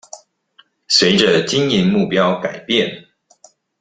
[0.89, 3.05] 隨著經營目標改變